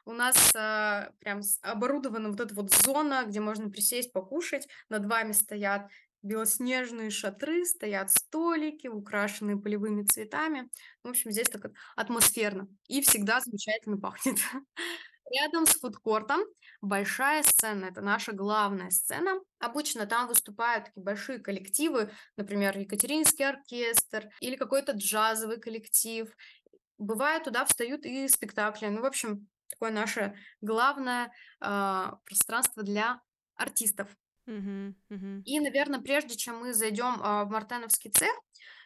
[0.03, 4.67] У нас э, прям оборудована вот эта вот зона, где можно присесть, покушать.
[4.89, 5.87] Над вами стоят
[6.23, 10.69] белоснежные шатры, стоят столики, украшенные полевыми цветами.
[11.01, 14.37] В общем, здесь так атмосферно и всегда замечательно пахнет.
[15.29, 16.41] Рядом с фудкортом
[16.81, 19.39] большая сцена, это наша главная сцена.
[19.59, 26.33] Обычно там выступают такие большие коллективы, например, Екатерининский оркестр или какой-то джазовый коллектив.
[26.97, 28.87] Бывает, туда встают и спектакли.
[28.87, 33.21] Ну, в общем, такое наше главное а, пространство для
[33.55, 34.09] артистов.
[34.45, 35.41] Мгм, мгм.
[35.45, 38.33] И, наверное, прежде чем мы зайдем а, в Мартеновский цех,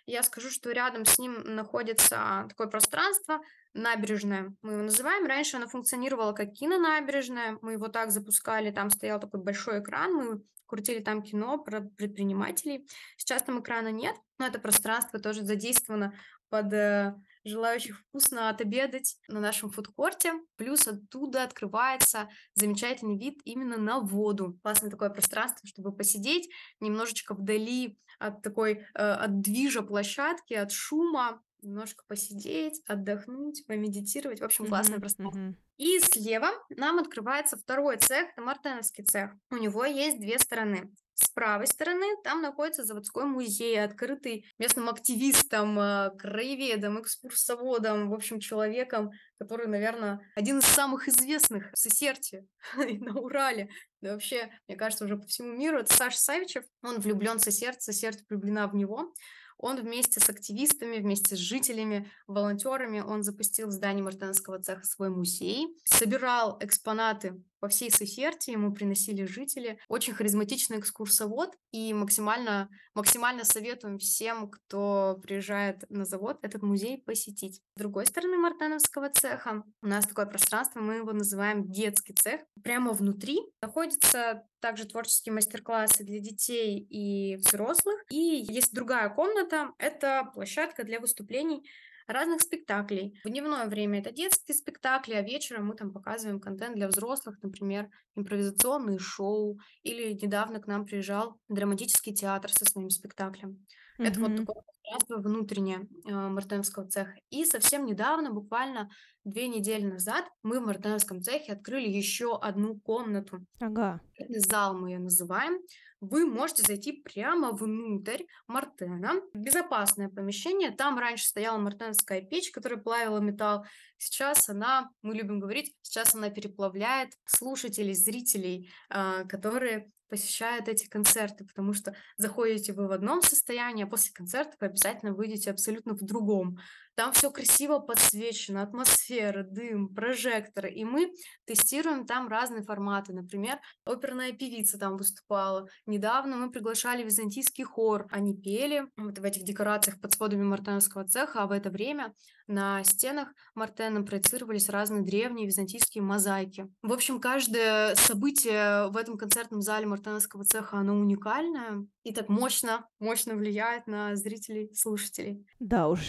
[0.05, 3.41] я скажу, что рядом с ним находится такое пространство,
[3.73, 5.25] набережная, мы его называем.
[5.25, 10.41] Раньше оно функционировало как кинонабережная, мы его так запускали, там стоял такой большой экран, мы
[10.65, 12.87] крутили там кино про предпринимателей.
[13.17, 16.13] Сейчас там экрана нет, но это пространство тоже задействовано
[16.49, 20.33] под э, желающих вкусно отобедать на нашем фудкорте.
[20.57, 24.59] Плюс оттуда открывается замечательный вид именно на воду.
[24.63, 26.49] Классное такое пространство, чтобы посидеть
[26.79, 34.39] немножечко вдали от такой, э, от движа площадки, от шума, немножко посидеть, отдохнуть, помедитировать.
[34.41, 35.39] В общем, классное Мгм, пространство.
[35.39, 35.57] мгм.
[35.77, 39.31] И слева нам открывается второй цех, это Мартеновский цех.
[39.49, 40.91] У него есть две стороны.
[41.23, 48.39] С правой стороны там находится заводской музей, открытый местным активистам, э, краеведом, экскурсоводом, в общем,
[48.39, 52.45] человеком, который, наверное, один из самых известных в Сесерте
[52.87, 53.69] и на Урале.
[54.01, 55.77] Да вообще, мне кажется, уже по всему миру.
[55.77, 56.63] Это Саша Савичев.
[56.81, 59.13] Он влюблен в Сесерт, Сесерт влюблена в него.
[59.59, 65.11] Он вместе с активистами, вместе с жителями, волонтерами, он запустил в здании Мартеновского цеха свой
[65.11, 69.79] музей, собирал экспонаты по всей Сахерте ему приносили жители.
[69.87, 77.61] Очень харизматичный экскурсовод и максимально, максимально советуем всем, кто приезжает на завод, этот музей посетить.
[77.75, 82.41] С другой стороны Мартеновского цеха у нас такое пространство, мы его называем детский цех.
[82.63, 88.03] Прямо внутри находятся также творческие мастер-классы для детей и взрослых.
[88.09, 91.63] И есть другая комната, это площадка для выступлений
[92.11, 93.19] разных спектаклей.
[93.23, 97.89] В дневное время это детские спектакли, а вечером мы там показываем контент для взрослых, например,
[98.15, 99.59] импровизационные шоу.
[99.83, 103.65] Или недавно к нам приезжал драматический театр со своим спектаклем.
[103.99, 104.07] Mm-hmm.
[104.07, 107.13] Это вот такое пространство внутреннее э, Мартеновского цеха.
[107.29, 108.89] И совсем недавно, буквально
[109.23, 113.39] две недели назад, мы в Мартеновском цехе открыли еще одну комнату.
[113.59, 114.01] Ага.
[114.29, 115.59] Зал мы ее называем
[116.01, 119.21] вы можете зайти прямо внутрь Мартена.
[119.35, 120.71] Безопасное помещение.
[120.71, 123.65] Там раньше стояла мартеновская печь, которая плавила металл.
[123.99, 131.45] Сейчас она, мы любим говорить, сейчас она переплавляет слушателей, зрителей, а, которые посещают эти концерты,
[131.45, 136.03] потому что заходите вы в одном состоянии, а после концерта вы обязательно выйдете абсолютно в
[136.03, 136.59] другом.
[136.95, 140.71] Там все красиво подсвечено, атмосфера, дым, прожекторы.
[140.71, 141.11] И мы
[141.45, 143.13] тестируем там разные форматы.
[143.13, 145.67] Например, оперная певица там выступала.
[145.85, 148.07] Недавно мы приглашали византийский хор.
[148.11, 152.13] Они пели вот в этих декорациях под сводами Мартеновского цеха, а в это время
[152.47, 156.67] на стенах Мартена проецировались разные древние византийские мозаики.
[156.81, 162.85] В общем, каждое событие в этом концертном зале Мартеновского цеха, оно уникальное и так мощно,
[162.99, 165.45] мощно влияет на зрителей, слушателей.
[165.59, 165.99] Да уж,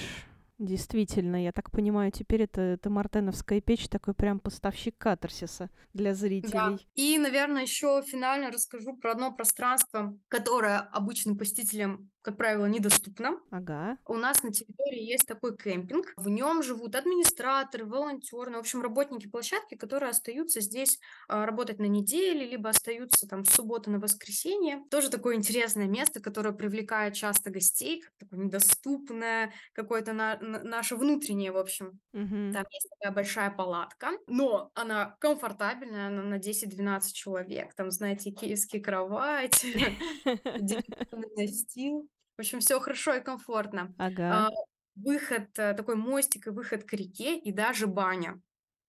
[0.62, 6.52] Действительно, я так понимаю, теперь это, это мартеновская печь такой прям поставщик катарсиса для зрителей.
[6.52, 6.78] Да.
[6.94, 13.40] И, наверное, еще финально расскажу про одно пространство, которое обычным посетителям как правило, недоступно.
[13.50, 13.98] Ага.
[14.06, 16.12] У нас на территории есть такой кемпинг.
[16.16, 21.80] В нем живут администраторы, волонтеры, ну, в общем, работники площадки, которые остаются здесь а, работать
[21.80, 24.82] на неделе, либо остаются там с субботы на воскресенье.
[24.90, 30.96] Тоже такое интересное место, которое привлекает часто гостей, как такое недоступное, какое-то на, на, наше
[30.96, 32.00] внутреннее, в общем.
[32.12, 32.52] Угу.
[32.52, 37.74] Там есть такая большая палатка, но она комфортабельная, она на 10-12 человек.
[37.74, 39.96] Там, знаете, киевские кровати,
[41.36, 42.08] настил.
[42.36, 43.94] В общем, все хорошо и комфортно.
[43.98, 44.46] Ага.
[44.46, 44.50] А,
[44.96, 48.40] выход, э, такой мостик и выход к реке, и даже баня.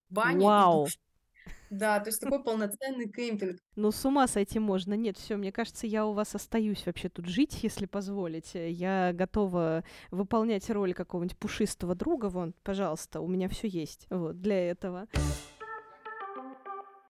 [0.10, 0.84] Баня и Вау.
[0.86, 0.98] душ.
[1.70, 3.60] Да, то есть такой полноценный кемпинг.
[3.76, 4.94] Ну, с ума сойти можно.
[4.94, 8.70] Нет, все, мне кажется, я у вас остаюсь вообще тут жить, если позволите.
[8.72, 12.28] Я готова выполнять роль какого-нибудь пушистого друга.
[12.28, 15.08] Вон, пожалуйста, у меня все есть вот для этого.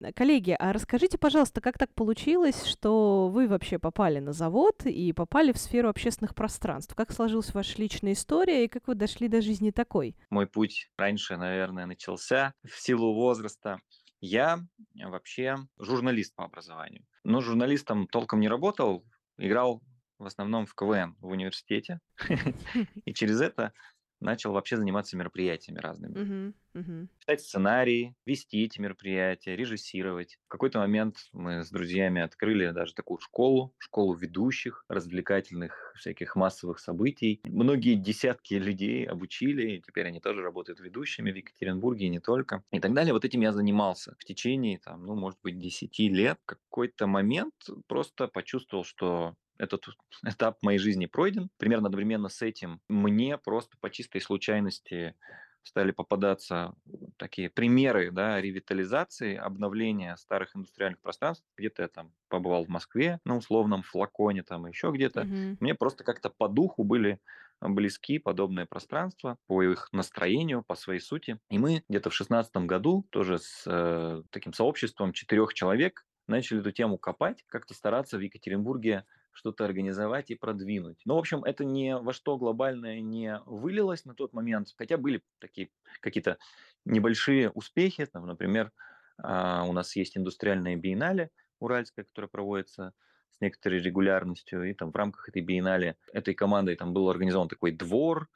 [0.00, 5.12] Э, коллеги, а расскажите, пожалуйста, как так получилось, что вы вообще попали на завод и
[5.12, 6.94] попали в сферу общественных пространств?
[6.94, 10.16] Как сложилась ваша личная история и как вы дошли до жизни такой?
[10.30, 13.80] Мой путь раньше, наверное, начался в силу возраста.
[14.20, 14.60] Я
[14.94, 17.04] вообще журналист по образованию.
[17.24, 19.04] Но журналистом толком не работал,
[19.36, 19.82] играл
[20.18, 22.00] в основном в КВН в университете.
[23.04, 23.72] И через это
[24.20, 26.18] начал вообще заниматься мероприятиями разными.
[26.18, 27.08] Мгм, мгм.
[27.18, 30.38] Писать сценарии, вести эти мероприятия, режиссировать.
[30.46, 36.78] В какой-то момент мы с друзьями открыли даже такую школу, школу ведущих, развлекательных всяких массовых
[36.78, 37.40] событий.
[37.44, 42.62] Многие десятки людей обучили, и теперь они тоже работают ведущими в Екатеринбурге и не только.
[42.70, 43.12] И так далее.
[43.12, 46.38] Вот этим я занимался в течение, там, ну, может быть, 10 лет.
[46.44, 47.54] В какой-то момент
[47.88, 49.86] просто почувствовал, что этот
[50.24, 51.50] этап моей жизни пройден.
[51.58, 55.14] Примерно одновременно с этим мне просто по чистой случайности
[55.62, 56.74] стали попадаться
[57.16, 61.44] такие примеры да, ревитализации, обновления старых индустриальных пространств.
[61.56, 65.24] Где-то я там побывал в Москве на условном флаконе, там еще где-то.
[65.24, 65.56] Мгм.
[65.60, 67.20] Мне просто как-то по духу были
[67.60, 71.38] близки подобные пространства, по их настроению, по своей сути.
[71.50, 76.72] И мы где-то в шестнадцатом году тоже с э, таким сообществом четырех человек начали эту
[76.72, 79.04] тему копать, как-то стараться в Екатеринбурге
[79.36, 81.00] что-то организовать и продвинуть.
[81.04, 85.22] Но, в общем, это ни во что глобальное не вылилось на тот момент, хотя были
[85.38, 85.68] такие
[86.00, 86.38] какие-то
[86.86, 88.06] небольшие успехи.
[88.06, 88.72] Там, например,
[89.18, 92.92] а, у нас есть индустриальная биеннале уральская, которая проводится
[93.30, 97.72] с некоторой регулярностью, и там в рамках этой биеннале этой командой там был организован такой
[97.72, 98.28] двор,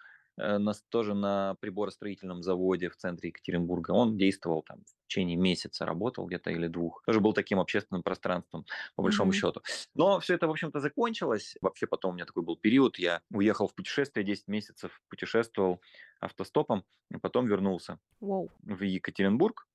[0.58, 3.92] нас тоже на приборостроительном заводе в центре Екатеринбурга.
[3.92, 7.02] Он действовал там в течение месяца, работал где-то или двух.
[7.04, 8.64] Тоже был таким общественным пространством,
[8.96, 9.34] по большому mm-hmm.
[9.34, 9.62] счету.
[9.94, 11.56] Но все это, в общем-то, закончилось.
[11.60, 15.80] Вообще потом у меня такой был период, я уехал в путешествие, 10 месяцев путешествовал
[16.20, 18.50] автостопом, и потом вернулся wow.
[18.62, 19.66] в Екатеринбург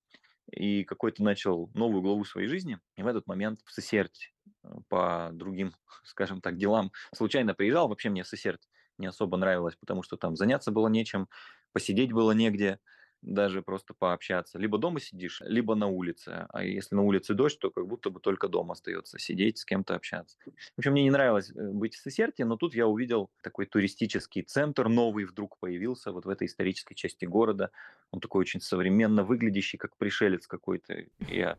[0.52, 2.80] и какой-то начал новую главу своей жизни.
[2.96, 5.74] И в этот момент в Сесерть э, по другим,
[6.04, 7.88] скажем так, делам случайно приезжал.
[7.88, 8.68] Вообще мне Сесерть
[8.98, 11.28] не особо нравилось, потому что там заняться было нечем,
[11.74, 12.80] посидеть было негде,
[13.26, 14.60] даже просто пообщаться.
[14.60, 16.46] Либо дома сидишь, либо на улице.
[16.50, 19.96] А если на улице дождь, то как будто бы только дома остается сидеть, с кем-то
[19.96, 20.38] общаться.
[20.46, 24.44] В общем, мне не нравилось э, быть в Сесерте, но тут я увидел такой туристический
[24.44, 27.72] центр новый вдруг появился вот в этой исторической части города.
[28.12, 31.06] Он такой очень современно выглядящий, как пришелец какой-то.
[31.28, 31.58] Я,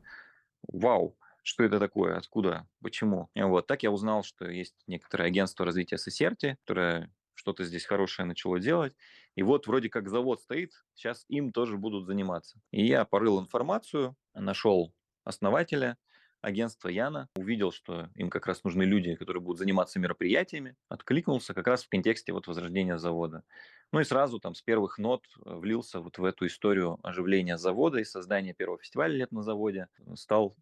[0.69, 3.29] вау, что это такое, откуда, почему.
[3.35, 7.11] Вот так я узнал, что есть некоторое агентство развития Сесерти, которое
[7.47, 8.93] что-то здесь хорошее начало делать.
[9.37, 12.61] И вот вроде как завод стоит, сейчас им тоже будут заниматься.
[12.73, 14.93] И я порыл информацию, нашел
[15.23, 15.97] основателя
[16.41, 21.69] агентства Яна, увидел, что им как раз нужны люди, которые будут заниматься мероприятиями, откликнулся как
[21.69, 23.45] раз в контексте вот возрождения завода.
[23.93, 27.99] Ну и сразу там с первых нот э, влился вот в эту историю оживления завода
[27.99, 29.87] и создания первого фестиваля лет на заводе.
[30.17, 30.57] Стал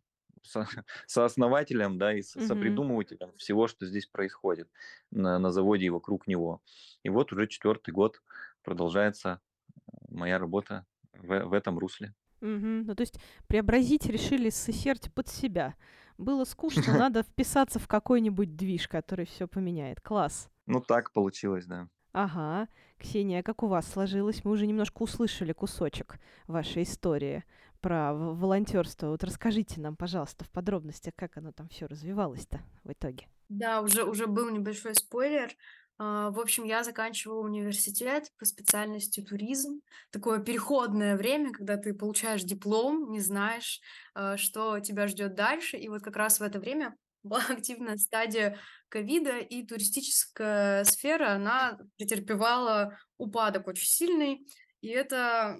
[0.45, 0.66] со,
[1.07, 2.47] сооснователем, да, и со, mm-hmm.
[2.47, 4.68] сопридумывателем всего, что здесь происходит
[5.11, 6.62] на, на заводе и вокруг него.
[7.03, 8.22] И вот уже четвертый год
[8.62, 12.14] продолжается э, моя работа в, в этом русле.
[12.40, 12.84] Угу.
[12.86, 15.74] Ну, то есть преобразить решили сысерть под себя.
[16.18, 20.01] Было скучно, надо вписаться в какой-нибудь движ, который все поменяет.
[20.01, 20.51] Класс.
[20.66, 21.88] Ну, так получилось, да.
[22.12, 22.68] Ага.
[22.99, 24.45] Ксения, как у вас сложилось?
[24.45, 27.45] Мы уже немножко услышали кусочек вашей истории
[27.85, 29.09] про волонтерство.
[29.09, 33.28] Вот расскажите нам, пожалуйста, в подробностях, как оно там все развивалось-то в итоге.
[33.51, 35.51] Да, уже, уже был небольшой спойлер.
[35.99, 39.82] А, в общем, я заканчивала университет по специальности туризм.
[40.11, 43.82] Такое переходное время, когда ты получаешь диплом, не знаешь,
[44.14, 45.76] а, что тебя ждет дальше.
[45.76, 48.59] И вот как раз в это время была активная стадия
[48.89, 54.47] ковида, и туристическая сфера, она претерпевала упадок очень сильный.
[54.80, 55.59] И это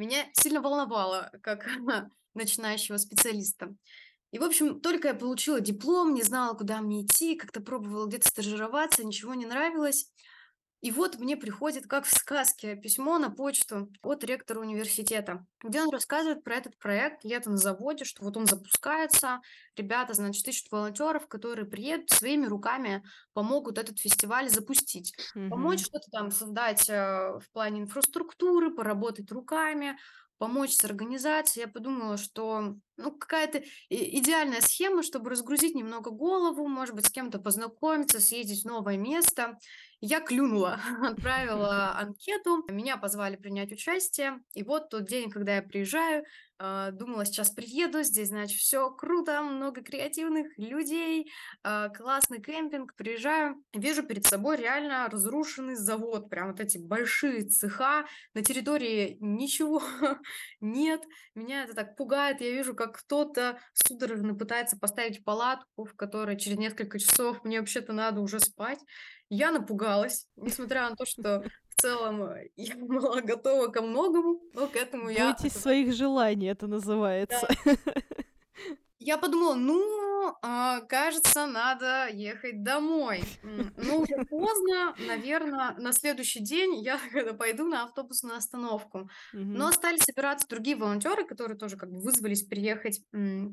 [0.00, 1.66] меня сильно волновало, как
[2.34, 3.74] начинающего специалиста.
[4.32, 8.28] И, в общем, только я получила диплом, не знала, куда мне идти, как-то пробовала где-то
[8.28, 10.10] стажироваться, ничего не нравилось.
[10.80, 15.90] И вот мне приходит, как в сказке, письмо на почту от ректора университета, где он
[15.90, 19.40] рассказывает про этот проект «Лето на заводе», что вот он запускается,
[19.76, 23.04] ребята, значит, ищут волонтеров, которые приедут своими руками,
[23.34, 25.14] помогут этот фестиваль запустить.
[25.36, 25.48] Mm-hmm.
[25.50, 29.98] Помочь что-то там создать э, в плане инфраструктуры, поработать руками,
[30.38, 31.66] помочь с организацией.
[31.66, 37.38] Я подумала, что ну, какая-то идеальная схема, чтобы разгрузить немного голову, может быть, с кем-то
[37.38, 39.58] познакомиться, съездить в новое место.
[40.00, 44.40] Я клюнула, отправила анкету, меня позвали принять участие.
[44.54, 46.24] И вот тот день, когда я приезжаю,
[46.62, 51.32] а, думала, сейчас приеду, здесь, значит, все круто, много креативных людей,
[51.62, 58.04] а, классный кемпинг, приезжаю, вижу перед собой реально разрушенный завод, прям вот эти большие цеха,
[58.34, 59.82] на территории ничего
[60.60, 61.02] нет,
[61.34, 66.58] меня это так пугает, я вижу, как кто-то судорожно пытается поставить палатку, в которой через
[66.58, 68.80] несколько часов мне вообще-то надо уже спать,
[69.28, 71.44] я напугалась, несмотря на то, что
[71.80, 75.32] целом э, я была готова ко многому, но к этому я...
[75.32, 77.48] Бойтесь своих желаний, это называется.
[77.64, 77.74] Да.
[79.00, 83.22] Я подумала, ну, а, кажется, надо ехать домой.
[83.42, 86.98] Ну, уже поздно, наверное, на следующий день я
[87.38, 89.08] пойду на автобусную остановку.
[89.32, 93.00] Но стали собираться другие волонтеры, которые тоже как бы вызвались приехать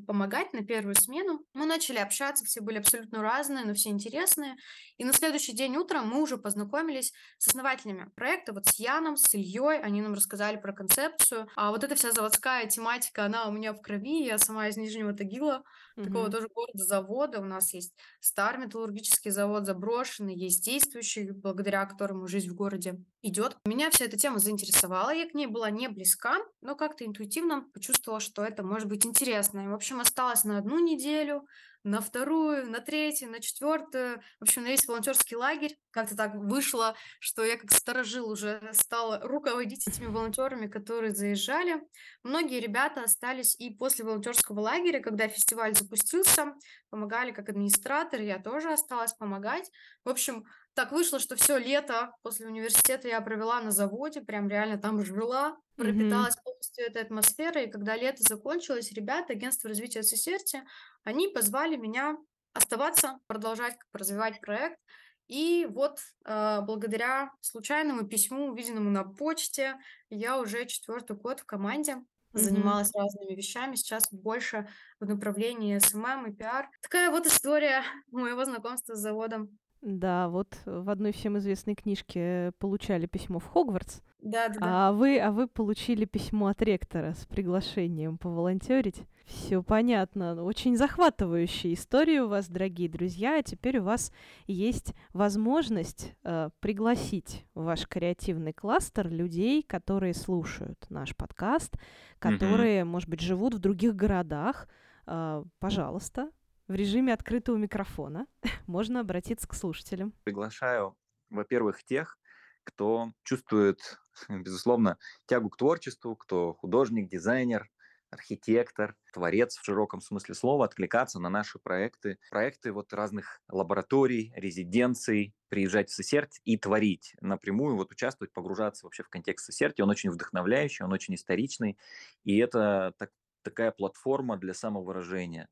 [0.06, 1.40] помогать на первую смену.
[1.54, 4.56] Мы начали общаться, все были абсолютно разные, но все интересные.
[4.98, 9.34] И на следующий день утром мы уже познакомились с основателями проекта, вот с Яном, с
[9.34, 11.48] Ильей, они нам рассказали про концепцию.
[11.56, 15.12] А вот эта вся заводская тематика, она у меня в крови, я сама из Нижнего
[15.38, 15.62] Тагила, mm-hmm.
[16.04, 17.40] Такого тоже города-завода.
[17.40, 23.56] У нас есть старый металлургический завод заброшенный, есть действующий, благодаря которому жизнь в городе идет.
[23.64, 28.20] Меня вся эта тема заинтересовала, я к ней была не близка, но как-то интуитивно почувствовала,
[28.20, 29.60] что это может быть интересно.
[29.60, 31.46] И, в общем, осталось на одну неделю,
[31.84, 34.20] на вторую, на третью, на четвертую.
[34.40, 35.76] В общем, на весь волонтерский лагерь.
[35.90, 41.80] Как-то так вышло, что я как сторожил уже стала руководить этими волонтерами, которые заезжали.
[42.22, 46.54] Многие ребята остались и после волонтерского лагеря, когда фестиваль запустился,
[46.90, 49.70] помогали как администратор, я тоже осталась помогать.
[50.04, 54.78] В общем, так вышло, что все лето после университета я провела на заводе, прям реально
[54.78, 56.44] там жила, пропиталась mm-hmm.
[56.44, 57.66] полностью этой атмосферой.
[57.66, 60.62] И когда лето закончилось, ребята, агентство развития Сесерти,
[61.04, 62.16] они позвали меня
[62.52, 64.78] оставаться, продолжать развивать проект.
[65.26, 69.76] И вот э, благодаря случайному письму, увиденному на почте,
[70.08, 71.96] я уже четвертый год в команде
[72.38, 72.44] mm-hmm.
[72.44, 73.76] занималась разными вещами.
[73.76, 74.68] Сейчас больше
[75.00, 76.68] в направлении SMM и пиар.
[76.82, 79.58] Такая вот история моего знакомства с заводом.
[79.80, 84.00] Да, вот в одной всем известной книжке получали письмо в Хогвартс.
[84.20, 84.88] Да, да, да.
[84.88, 89.04] А вы, а вы получили письмо от ректора с приглашением поволонтерить?
[89.28, 90.42] Все понятно.
[90.42, 93.38] Очень захватывающая история у вас, дорогие друзья.
[93.38, 94.10] А теперь у вас
[94.46, 101.74] есть возможность э, пригласить в ваш креативный кластер людей, которые слушают наш подкаст,
[102.18, 102.86] которые, mm-hmm.
[102.86, 104.66] может быть, живут в других городах.
[105.06, 106.30] Э, пожалуйста,
[106.66, 108.26] в режиме открытого микрофона
[108.66, 110.14] можно обратиться к слушателям.
[110.24, 110.96] Приглашаю,
[111.28, 112.18] во-первых, тех,
[112.64, 113.98] кто чувствует,
[114.30, 117.68] безусловно, тягу к творчеству, кто художник, дизайнер,
[118.10, 125.34] архитектор, творец в широком смысле слова, откликаться на наши проекты, проекты вот разных лабораторий, резиденций,
[125.48, 129.82] приезжать в Сесерть и творить напрямую, вот участвовать, погружаться вообще в контекст Сесерти.
[129.82, 131.78] Он очень вдохновляющий, он очень историчный,
[132.24, 133.10] и это так,
[133.42, 135.48] такая платформа для самовыражения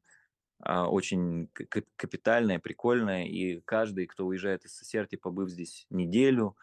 [0.60, 1.48] а, очень
[1.96, 6.56] капитальная, прикольная, и каждый, кто уезжает из Сесерти, побыв здесь неделю,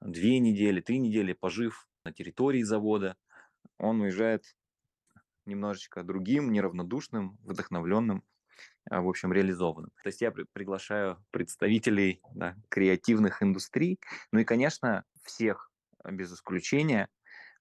[0.00, 3.16] две недели, три недели, пожив на территории завода,
[3.78, 4.54] он уезжает
[5.46, 8.24] немножечко другим, неравнодушным, вдохновленным,
[8.90, 9.90] а, в общем, реализованным.
[10.02, 14.00] То есть я при- приглашаю представителей да, креативных индустрий,
[14.32, 15.70] ну и, конечно, всех
[16.04, 17.08] без исключения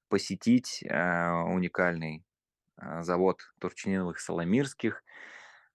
[0.09, 2.25] посетить э, уникальный
[2.81, 5.03] э, завод Турчининовых Соломирских,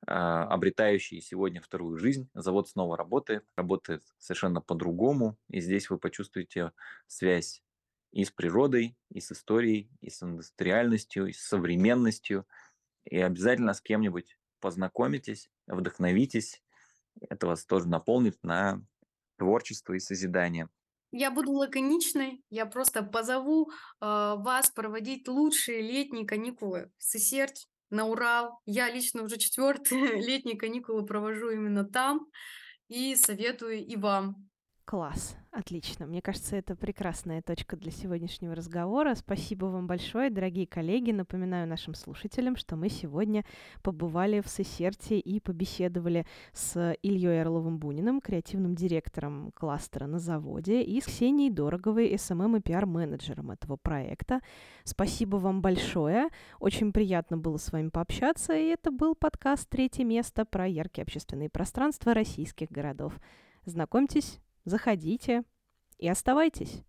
[0.07, 2.31] э, обретающий сегодня вторую жизнь.
[2.35, 6.73] Завод снова работает, работает совершенно по-другому, и здесь вы почувствуете
[7.07, 7.63] связь
[8.13, 12.47] и с природой, и с историей, и с индустриальностью, и с современностью.
[13.05, 16.63] И обязательно с кем-нибудь познакомитесь, вдохновитесь.
[17.29, 18.83] Это вас тоже наполнит на
[19.37, 20.69] творчество и созидание.
[21.11, 28.07] Я буду лаконичной, я просто позову э, вас проводить лучшие летние каникулы в Сесерть, на
[28.07, 28.61] Урал.
[28.67, 32.27] Я лично уже четвертые летние каникулы провожу именно там
[32.89, 34.48] и советую и вам
[34.89, 36.07] Класс, отлично.
[36.07, 39.15] Мне кажется, это прекрасная точка для сегодняшнего разговора.
[39.17, 41.11] Спасибо вам большое, дорогие коллеги.
[41.11, 43.45] Напоминаю нашим слушателям, что мы сегодня
[43.83, 46.25] побывали в Сесерте и побеседовали
[46.55, 53.51] с Ильей Орловым-Буниным, креативным директором кластера на заводе, и с Ксенией Дороговой, SMM и пиар-менеджером
[53.51, 54.41] этого проекта.
[54.85, 56.31] Спасибо вам большое.
[56.61, 61.51] Очень приятно было с вами пообщаться, и это был подкаст «Третье место» про яркие общественные
[61.51, 63.21] пространства российских городов.
[63.67, 65.45] Знакомьтесь, заходите
[65.99, 66.83] и оставайтесь.